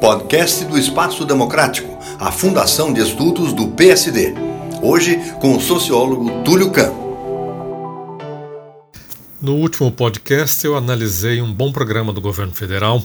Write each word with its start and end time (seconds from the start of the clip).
Podcast 0.00 0.64
do 0.64 0.76
Espaço 0.78 1.24
Democrático, 1.24 1.96
a 2.18 2.32
Fundação 2.32 2.92
de 2.92 3.00
Estudos 3.00 3.52
do 3.52 3.68
PSD. 3.68 4.34
Hoje 4.82 5.16
com 5.40 5.56
o 5.56 5.60
sociólogo 5.60 6.42
Túlio 6.42 6.70
Cam. 6.70 6.92
No 9.40 9.54
último 9.54 9.92
podcast 9.92 10.66
eu 10.66 10.76
analisei 10.76 11.40
um 11.40 11.52
bom 11.52 11.70
programa 11.70 12.12
do 12.12 12.20
governo 12.20 12.52
federal 12.52 13.02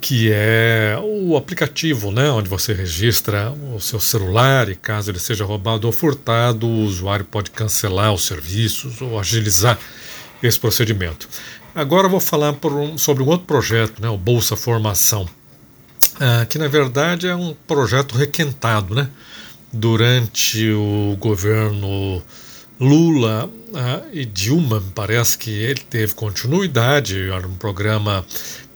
que 0.00 0.30
é 0.32 0.98
o 1.00 1.36
aplicativo, 1.36 2.10
né, 2.10 2.30
onde 2.30 2.48
você 2.48 2.72
registra 2.72 3.52
o 3.72 3.80
seu 3.80 4.00
celular 4.00 4.68
e 4.68 4.74
caso 4.74 5.10
ele 5.10 5.20
seja 5.20 5.44
roubado 5.44 5.86
ou 5.86 5.92
furtado, 5.92 6.66
o 6.66 6.84
usuário 6.84 7.24
pode 7.24 7.52
cancelar 7.52 8.12
os 8.12 8.26
serviços 8.26 9.00
ou 9.00 9.18
agilizar 9.18 9.78
esse 10.46 10.58
procedimento. 10.58 11.28
Agora 11.74 12.06
eu 12.06 12.10
vou 12.10 12.20
falar 12.20 12.54
um, 12.64 12.96
sobre 12.96 13.22
um 13.22 13.26
outro 13.26 13.46
projeto, 13.46 14.00
né, 14.00 14.08
o 14.08 14.16
Bolsa 14.16 14.56
Formação, 14.56 15.24
uh, 16.14 16.46
que 16.48 16.58
na 16.58 16.68
verdade 16.68 17.26
é 17.26 17.34
um 17.34 17.54
projeto 17.66 18.16
requentado, 18.16 18.94
né, 18.94 19.08
durante 19.72 20.70
o 20.70 21.16
governo 21.18 22.22
Lula 22.80 23.46
uh, 23.46 24.08
e 24.12 24.24
Dilma, 24.24 24.82
parece 24.94 25.36
que 25.36 25.50
ele 25.50 25.80
teve 25.80 26.14
continuidade, 26.14 27.30
era 27.30 27.46
um 27.46 27.54
programa 27.54 28.24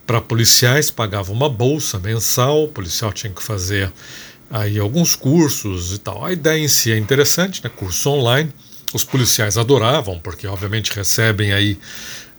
para 0.07 0.21
policiais, 0.21 0.91
pagava 0.91 1.33
uma 1.33 1.49
bolsa 1.49 1.99
mensal, 1.99 2.65
o 2.65 2.69
policial 2.69 3.13
tinha 3.13 3.33
que 3.33 3.43
fazer 3.43 3.93
aí 4.51 4.79
alguns 4.79 5.15
cursos 5.15 5.95
e 5.95 5.99
tal. 5.99 6.25
A 6.25 6.33
ideia 6.33 6.59
em 6.59 6.67
si 6.67 6.91
é 6.91 6.99
interessante, 6.99 7.63
né? 7.63 7.71
Curso 7.75 8.11
online. 8.11 8.53
Os 8.93 9.05
policiais 9.05 9.57
adoravam, 9.57 10.19
porque 10.19 10.47
obviamente 10.47 10.93
recebem 10.93 11.53
aí 11.53 11.79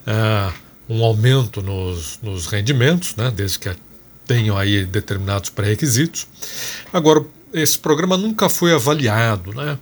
uh, 0.08 0.54
um 0.90 1.04
aumento 1.04 1.62
nos, 1.62 2.20
nos 2.22 2.48
rendimentos, 2.48 3.16
né? 3.16 3.32
Desde 3.34 3.60
que 3.60 3.70
tenham 4.26 4.58
aí 4.58 4.86
determinados 4.86 5.50
pré-requisitos. 5.50 6.28
Agora, 6.92 7.26
esse 7.54 7.78
programa 7.78 8.18
nunca 8.18 8.50
foi 8.50 8.74
avaliado, 8.74 9.54
né? 9.54 9.78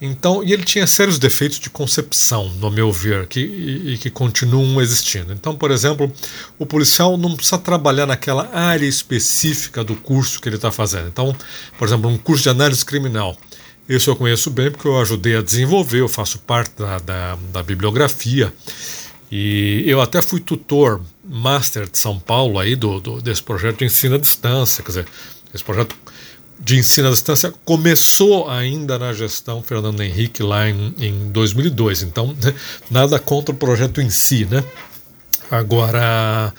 Então, 0.00 0.44
e 0.44 0.52
ele 0.52 0.62
tinha 0.62 0.86
sérios 0.86 1.18
defeitos 1.18 1.58
de 1.58 1.68
concepção, 1.68 2.48
no 2.60 2.70
meu 2.70 2.92
ver, 2.92 3.26
que, 3.26 3.40
e, 3.40 3.94
e, 3.94 3.98
que 3.98 4.08
continuam 4.08 4.80
existindo. 4.80 5.32
Então, 5.32 5.56
por 5.56 5.72
exemplo, 5.72 6.12
o 6.56 6.64
policial 6.64 7.16
não 7.16 7.34
precisa 7.34 7.58
trabalhar 7.58 8.06
naquela 8.06 8.48
área 8.54 8.86
específica 8.86 9.82
do 9.82 9.96
curso 9.96 10.40
que 10.40 10.48
ele 10.48 10.54
está 10.54 10.70
fazendo. 10.70 11.08
Então, 11.08 11.34
por 11.76 11.88
exemplo, 11.88 12.08
um 12.08 12.16
curso 12.16 12.44
de 12.44 12.48
análise 12.48 12.84
criminal. 12.84 13.36
Esse 13.88 14.08
eu 14.08 14.16
conheço 14.16 14.50
bem 14.50 14.70
porque 14.70 14.86
eu 14.86 15.00
ajudei 15.00 15.36
a 15.36 15.42
desenvolver, 15.42 16.00
eu 16.00 16.08
faço 16.08 16.38
parte 16.40 16.72
da, 16.76 16.98
da, 16.98 17.38
da 17.52 17.62
bibliografia. 17.62 18.52
E 19.30 19.82
eu 19.86 20.00
até 20.00 20.20
fui 20.20 20.40
tutor 20.40 21.00
master 21.24 21.88
de 21.88 21.98
São 21.98 22.18
Paulo 22.18 22.58
aí 22.58 22.76
do, 22.76 23.00
do, 23.00 23.20
desse 23.20 23.42
projeto 23.42 23.78
de 23.78 23.84
ensino 23.86 24.16
à 24.16 24.18
distância. 24.18 24.82
Quer 24.82 24.88
dizer, 24.88 25.06
esse 25.54 25.64
projeto 25.64 25.96
de 26.60 26.78
ensino 26.78 27.08
à 27.08 27.10
distância 27.10 27.52
começou 27.64 28.48
ainda 28.48 28.98
na 28.98 29.12
gestão 29.12 29.62
Fernando 29.62 30.02
Henrique 30.02 30.42
lá 30.42 30.68
em, 30.68 30.94
em 30.98 31.30
2002. 31.30 32.02
Então, 32.02 32.36
nada 32.90 33.18
contra 33.18 33.54
o 33.54 33.58
projeto 33.58 34.00
em 34.00 34.10
si, 34.10 34.46
né? 34.46 34.64
Agora, 35.50 36.52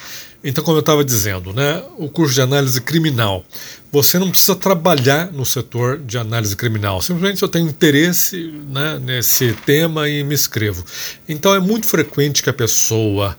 então, 0.43 0.63
como 0.63 0.77
eu 0.77 0.81
estava 0.81 1.03
dizendo, 1.03 1.51
né, 1.51 1.83
o 1.97 2.07
curso 2.07 2.33
de 2.33 2.41
análise 2.41 2.79
criminal, 2.79 3.43
você 3.91 4.17
não 4.17 4.29
precisa 4.29 4.55
trabalhar 4.55 5.31
no 5.33 5.45
setor 5.45 5.97
de 5.99 6.17
análise 6.17 6.55
criminal. 6.55 7.01
Simplesmente 7.01 7.41
eu 7.43 7.49
tenho 7.49 7.67
interesse 7.67 8.53
né, 8.69 8.99
nesse 9.03 9.53
tema 9.65 10.07
e 10.07 10.23
me 10.23 10.33
inscrevo. 10.33 10.85
Então, 11.27 11.53
é 11.53 11.59
muito 11.59 11.87
frequente 11.87 12.41
que 12.41 12.49
a 12.49 12.53
pessoa 12.53 13.37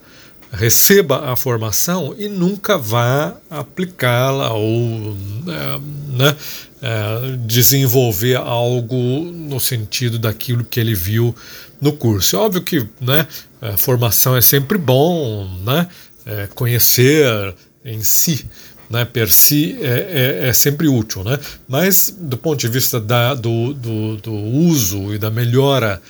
receba 0.52 1.30
a 1.30 1.36
formação 1.36 2.14
e 2.18 2.28
nunca 2.28 2.76
vá 2.76 3.34
aplicá-la 3.48 4.52
ou 4.52 5.16
é, 5.46 5.80
né, 6.18 6.36
é, 6.82 7.36
desenvolver 7.46 8.36
algo 8.36 8.96
no 9.24 9.60
sentido 9.60 10.18
daquilo 10.18 10.64
que 10.64 10.80
ele 10.80 10.94
viu 10.94 11.34
no 11.80 11.92
curso. 11.92 12.36
É 12.36 12.38
óbvio 12.38 12.62
que 12.62 12.86
né, 13.00 13.26
a 13.62 13.76
formação 13.76 14.36
é 14.36 14.40
sempre 14.40 14.76
bom, 14.76 15.48
né, 15.64 15.86
é, 16.26 16.48
conhecer 16.54 17.54
em 17.84 18.02
si, 18.02 18.46
né, 18.88 19.04
per 19.04 19.30
si 19.30 19.78
é, 19.80 20.42
é, 20.44 20.48
é, 20.48 20.52
sempre 20.52 20.88
útil, 20.88 21.22
né? 21.22 21.38
mas 21.68 22.14
do 22.18 22.36
ponto 22.36 22.58
de 22.58 22.68
vista 22.68 23.00
da, 23.00 23.34
do, 23.34 23.72
do, 23.72 24.16
do 24.16 24.34
uso 24.34 25.14
e 25.14 25.18
da 25.18 25.30
melhora 25.30 26.02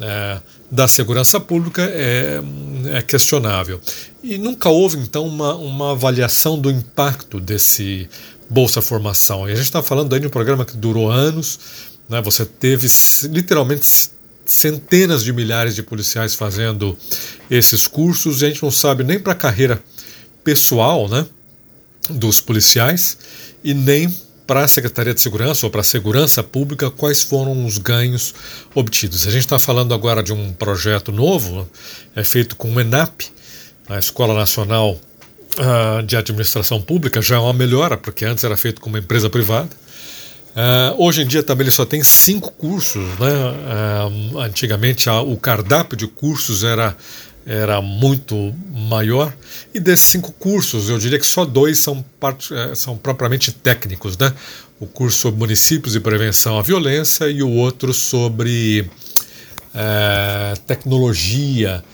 é, 0.00 0.40
da 0.70 0.88
segurança 0.88 1.38
pública 1.38 1.82
é, 1.82 2.40
é, 2.92 3.02
questionável. 3.02 3.80
E 4.22 4.36
nunca 4.36 4.68
houve, 4.68 4.98
então, 4.98 5.26
uma, 5.26 5.54
uma 5.54 5.92
avaliação 5.92 6.58
do 6.58 6.70
impacto 6.70 7.40
desse 7.40 8.08
Bolsa 8.50 8.82
Formação. 8.82 9.48
E 9.48 9.52
a 9.52 9.54
gente 9.54 9.64
está 9.64 9.82
falando 9.82 10.12
aí 10.12 10.20
de 10.20 10.26
um 10.26 10.30
programa 10.30 10.64
que 10.64 10.76
durou 10.76 11.10
anos, 11.10 11.58
né, 12.08 12.20
você 12.20 12.44
teve 12.44 12.88
literalmente 13.30 14.10
centenas 14.46 15.24
de 15.24 15.32
milhares 15.32 15.74
de 15.74 15.82
policiais 15.82 16.34
fazendo 16.34 16.96
esses 17.50 17.86
cursos, 17.86 18.42
e 18.42 18.46
a 18.46 18.48
gente 18.48 18.62
não 18.62 18.70
sabe 18.70 19.04
nem 19.04 19.18
para 19.18 19.32
a 19.32 19.36
carreira 19.36 19.82
pessoal 20.44 21.08
né, 21.08 21.26
dos 22.08 22.40
policiais 22.40 23.18
e 23.64 23.74
nem 23.74 24.12
para 24.46 24.62
a 24.62 24.68
Secretaria 24.68 25.12
de 25.12 25.20
Segurança 25.20 25.66
ou 25.66 25.70
para 25.70 25.80
a 25.80 25.84
Segurança 25.84 26.42
Pública 26.42 26.90
quais 26.90 27.22
foram 27.22 27.66
os 27.66 27.78
ganhos 27.78 28.32
obtidos. 28.74 29.26
A 29.26 29.30
gente 29.30 29.40
está 29.40 29.58
falando 29.58 29.92
agora 29.92 30.22
de 30.22 30.32
um 30.32 30.52
projeto 30.52 31.10
novo, 31.10 31.68
é 32.14 32.22
feito 32.22 32.54
com 32.54 32.72
o 32.72 32.80
ENAP, 32.80 33.22
a 33.88 33.98
Escola 33.98 34.34
Nacional 34.34 35.00
uh, 35.58 36.02
de 36.04 36.16
Administração 36.16 36.80
Pública, 36.80 37.20
já 37.20 37.36
é 37.36 37.38
uma 37.38 37.52
melhora, 37.52 37.96
porque 37.96 38.24
antes 38.24 38.44
era 38.44 38.56
feito 38.56 38.80
com 38.80 38.88
uma 38.88 38.98
empresa 38.98 39.28
privada. 39.28 39.70
Uh, 40.56 41.04
hoje 41.04 41.20
em 41.20 41.26
dia 41.26 41.42
também 41.42 41.64
ele 41.64 41.70
só 41.70 41.84
tem 41.84 42.02
cinco 42.02 42.50
cursos, 42.50 43.04
né? 43.18 44.08
Uh, 44.32 44.38
antigamente 44.38 45.06
o 45.10 45.36
cardápio 45.36 45.96
de 45.96 46.06
cursos 46.06 46.64
era 46.64 46.96
era 47.46 47.80
muito 47.80 48.52
maior. 48.72 49.32
E 49.72 49.78
desses 49.78 50.06
cinco 50.06 50.32
cursos, 50.32 50.88
eu 50.90 50.98
diria 50.98 51.18
que 51.18 51.24
só 51.24 51.44
dois 51.44 51.78
são, 51.78 52.04
part... 52.18 52.52
Eh, 52.52 52.74
são 52.74 52.96
propriamente 52.96 53.52
técnicos, 53.52 54.18
né? 54.18 54.34
O 54.80 54.86
curso 54.86 55.16
sobre 55.18 55.38
municípios 55.38 55.94
e 55.94 56.00
prevenção 56.00 56.58
à 56.58 56.62
violência 56.62 57.30
e 57.30 57.44
o 57.44 57.50
outro 57.50 57.94
sobre 57.94 58.90
é, 59.72 60.54
tecnologia 60.66 61.84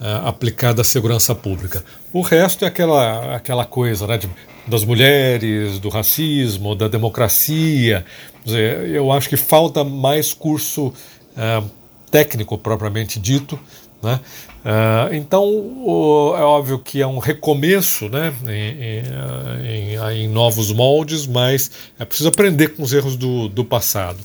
é, 0.00 0.28
aplicada 0.28 0.82
à 0.82 0.84
segurança 0.84 1.34
pública. 1.34 1.84
O 2.12 2.20
resto 2.20 2.64
é 2.64 2.68
aquela, 2.68 3.36
aquela 3.36 3.64
coisa 3.64 4.06
né, 4.06 4.18
de, 4.18 4.28
das 4.66 4.84
mulheres, 4.84 5.78
do 5.78 5.88
racismo, 5.88 6.74
da 6.74 6.88
democracia. 6.88 8.04
Dizer, 8.44 8.88
eu 8.88 9.10
acho 9.12 9.28
que 9.28 9.36
falta 9.36 9.82
mais 9.84 10.32
curso 10.32 10.92
é, 11.36 11.62
técnico 12.10 12.56
propriamente 12.56 13.18
dito 13.18 13.58
né? 14.02 14.20
Uh, 14.64 15.14
então, 15.14 15.44
o, 15.44 16.34
é 16.36 16.42
óbvio 16.42 16.78
que 16.78 17.00
é 17.00 17.06
um 17.06 17.18
recomeço 17.18 18.08
né, 18.08 18.32
em, 18.46 19.96
em, 19.96 20.24
em, 20.24 20.28
novos 20.28 20.72
moldes, 20.72 21.26
mas 21.26 21.70
é 21.98 22.04
preciso 22.04 22.28
aprender 22.28 22.68
com 22.68 22.82
os 22.82 22.92
erros 22.92 23.16
do, 23.16 23.48
do 23.48 23.64
passado. 23.64 24.18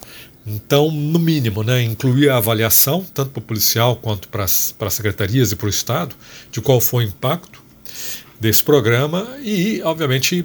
Então, 0.46 0.92
no 0.92 1.20
mínimo, 1.20 1.64
né, 1.64 1.82
incluir 1.82 2.30
a 2.30 2.38
avaliação, 2.38 3.06
tanto 3.14 3.32
para 3.32 3.40
o 3.40 3.44
policial 3.44 3.96
quanto 3.96 4.28
para 4.28 4.44
as 4.44 4.74
secretarias 4.90 5.52
e 5.52 5.56
para 5.56 5.68
o 5.68 5.70
Estado, 5.70 6.16
de 6.52 6.60
qual 6.60 6.82
foi 6.82 7.06
o 7.06 7.08
impacto 7.08 7.64
desse 8.40 8.62
programa 8.62 9.38
e, 9.42 9.82
obviamente, 9.84 10.42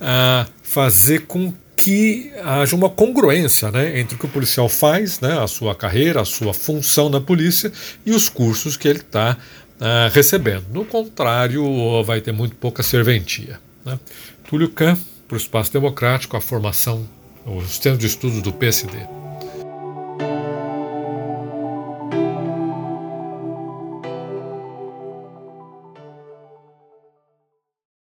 uh, 0.00 0.50
fazer 0.62 1.26
com 1.26 1.52
que 1.76 2.32
haja 2.42 2.74
uma 2.74 2.90
congruência 2.90 3.70
né, 3.70 4.00
entre 4.00 4.16
o 4.16 4.18
que 4.18 4.26
o 4.26 4.28
policial 4.28 4.68
faz, 4.68 5.20
né, 5.20 5.38
a 5.38 5.46
sua 5.46 5.74
carreira, 5.74 6.20
a 6.20 6.24
sua 6.24 6.52
função 6.52 7.08
na 7.08 7.20
polícia 7.20 7.70
e 8.04 8.10
os 8.10 8.28
cursos 8.28 8.76
que 8.76 8.88
ele 8.88 8.98
está 8.98 9.36
ah, 9.80 10.10
recebendo. 10.12 10.64
No 10.72 10.84
contrário, 10.84 12.02
vai 12.02 12.20
ter 12.20 12.32
muito 12.32 12.56
pouca 12.56 12.82
serventia. 12.82 13.60
Né. 13.84 13.98
Túlio 14.48 14.68
Kahn, 14.70 14.96
para 15.26 15.34
o 15.34 15.38
Espaço 15.38 15.72
Democrático, 15.72 16.36
a 16.36 16.40
formação, 16.40 17.08
o 17.46 17.62
sistema 17.62 17.96
de 17.96 18.06
estudos 18.06 18.42
do 18.42 18.52
PSD. 18.52 19.17